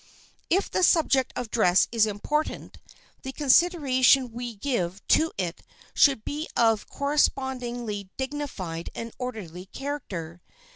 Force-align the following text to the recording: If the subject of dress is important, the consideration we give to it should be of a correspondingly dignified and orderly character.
If 0.49 0.71
the 0.71 0.81
subject 0.81 1.31
of 1.35 1.51
dress 1.51 1.87
is 1.91 2.07
important, 2.07 2.79
the 3.21 3.31
consideration 3.31 4.31
we 4.33 4.55
give 4.55 5.07
to 5.09 5.31
it 5.37 5.61
should 5.93 6.25
be 6.25 6.47
of 6.57 6.81
a 6.81 6.85
correspondingly 6.95 8.09
dignified 8.17 8.89
and 8.95 9.13
orderly 9.19 9.67
character. 9.67 10.41